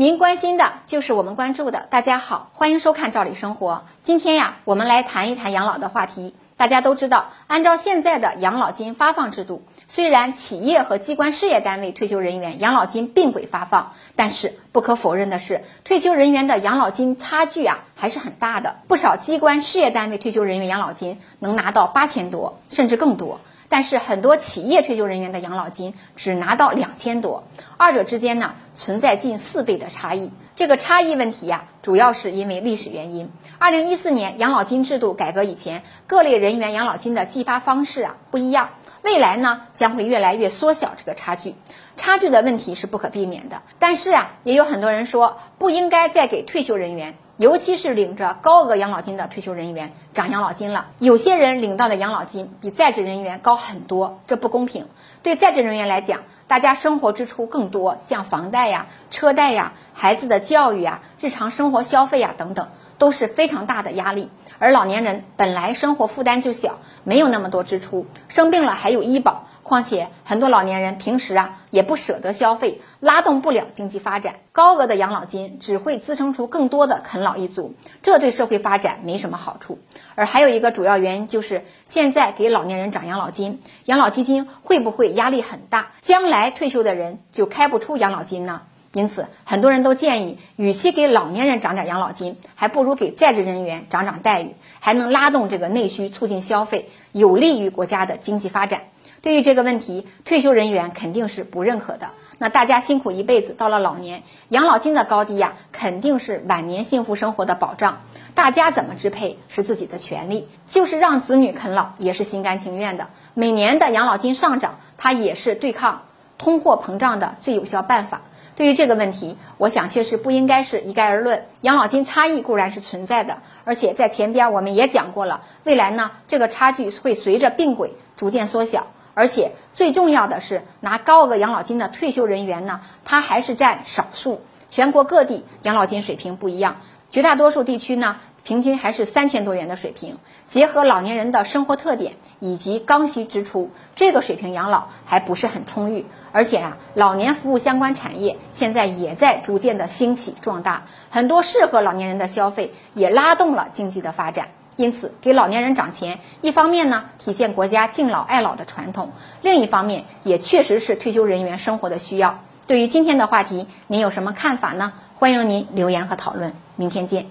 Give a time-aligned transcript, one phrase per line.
[0.00, 1.88] 您关心的就是我们关注的。
[1.90, 3.72] 大家好，欢迎收看《赵理生活》。
[4.04, 6.36] 今天呀，我们来谈一谈养老的话题。
[6.56, 18.76] 大家都知道，按照现在的养老金发放制度，虽然企业和机关事业单位退休人员养老金并轨发放，但是不可否认的是，退休人员的养老金差距啊还是很大的。
[18.86, 23.40] 不少机关事业单位退休人员养老金能拿到八千多，甚至更多。
[23.68, 27.44] 但是很多企业退休人员的养老金只拿到两千多，
[27.76, 30.32] 二者之间呢存在近四倍的差异。
[30.56, 33.30] 这个差异问题呀，主要是因为历史原因。
[33.58, 38.70] 二零一四年养老金制度改革以前，各类人员养老金的计发方式啊不一样。
[39.02, 41.54] 未来呢将会越来越缩小这个差距，
[41.96, 43.62] 差距的问题是不可避免的。
[43.78, 47.16] 但是啊，也有很多人说不应该再给退休人员。
[47.38, 54.88] 尤其是领着高额养老金的退休人员涨养老金了，有些人领到的养老金比在职人员高很多，这不公平。
[55.22, 64.30] 对在职人员来讲，大家生活支出更多，像房贷呀、车贷呀、孩子的教育呀、日常生活消费呀等等，都是非常大的压力。
[64.58, 69.46] 而老年人本来生活负担就小，没有那么多支出，生病了还有医保。
[69.68, 74.36] 况且很多老年人平时啊也不舍得消费，拉动不了经济发展。
[74.50, 79.78] 高额的养老金只会滋生出更多的啃老一族，这对社会发展没什么好处。
[80.16, 85.92] 而还有一个主要原因就是，现在给老年人涨养老金，养老基金会不会压力很大？
[86.00, 88.62] 将来退休的人就开不出养老金呢？
[88.94, 98.84] 因此，很多人都建议，与其给老年人涨点养老金，还不如给在职人员涨涨待遇，还能拉动这个内需，促进消费，有利于国家的经济发展。
[99.20, 102.10] 对于这个问题，退休人员肯定是不认可的。
[102.38, 108.00] 那大家辛苦一辈子，到了老年，养老金的高低呀，肯定是晚年幸福生活的保障。
[108.34, 113.08] 大家怎么支配是自己的权利，就是让子女啃老也是心甘情愿的。
[113.34, 116.02] 每年的养老金上涨，它也是对抗
[116.38, 118.20] 通货膨胀的最有效办法。
[118.54, 121.44] 对于这个问题，我想确实不应该是一概而论。
[121.60, 128.86] 养老金差异固然是存在的，而且在前边我们也讲过了，未来呢，这个差距会随着并轨逐渐缩小。
[129.18, 134.40] 而且最重要的是，拿高额养老金的退休人员呢，他还是占少数。
[134.68, 136.76] 全国各地养老金水平不一样，
[137.10, 140.18] 绝大多数地区呢，平均还是三千多元的水平。
[140.46, 146.06] 结合老年人的生活特点以及刚需支出，这个水平养老还不是很充裕。
[146.30, 154.50] 而且啊，老年服务相关产业现在也在逐渐的兴起壮大，很多适合老年人的消费也拉动了经济的发展。
[154.78, 159.10] 因此，给老年人涨钱，一方面呢体现国家敬老爱老的传统，
[159.42, 162.38] 另一方面也确实是退休人员生活的需要。
[162.68, 164.92] 对于今天的话题，您有什么看法呢？
[165.16, 166.52] 欢迎您留言和讨论。
[166.76, 167.26] 明天见。